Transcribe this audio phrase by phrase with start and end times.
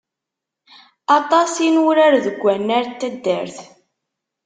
[1.17, 3.57] Aṭas i nurar deg wannar n taddart.